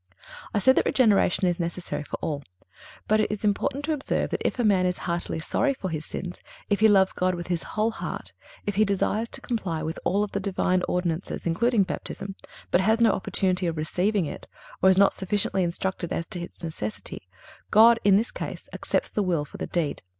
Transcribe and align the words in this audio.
I 0.51 0.57
said 0.57 0.75
that 0.77 0.87
regeneration 0.87 1.45
is 1.47 1.59
necessary 1.59 2.01
for 2.03 2.17
all. 2.23 2.41
But 3.07 3.19
it 3.19 3.31
is 3.31 3.43
important 3.43 3.85
to 3.85 3.93
observe 3.93 4.31
that 4.31 4.41
if 4.43 4.57
a 4.57 4.63
man 4.63 4.87
is 4.87 4.97
heartily 5.05 5.37
sorry 5.37 5.75
for 5.75 5.91
his 5.91 6.07
sins, 6.07 6.41
if 6.71 6.79
he 6.79 6.87
loves 6.87 7.13
God 7.13 7.35
with 7.35 7.49
his 7.49 7.61
whole 7.77 7.91
heart, 7.91 8.33
if 8.65 8.73
he 8.73 8.83
desires 8.83 9.29
to 9.29 9.41
comply 9.41 9.83
with 9.83 9.99
all 10.03 10.25
the 10.25 10.39
Divine 10.39 10.81
ordinances, 10.87 11.45
including 11.45 11.83
Baptism, 11.83 12.35
but 12.71 12.81
has 12.81 12.99
no 12.99 13.11
opportunity 13.11 13.67
of 13.67 13.77
receiving 13.77 14.25
it, 14.25 14.47
or 14.81 14.89
is 14.89 14.97
not 14.97 15.13
sufficiently 15.13 15.61
instructed 15.61 16.11
as 16.11 16.25
to 16.29 16.41
its 16.41 16.63
necessity, 16.63 17.27
God, 17.69 17.99
in 18.03 18.15
this 18.15 18.31
case, 18.31 18.69
accepts 18.73 19.11
the 19.11 19.21
will 19.21 19.45
for 19.45 19.57
the 19.57 19.67
deed. 19.67 20.01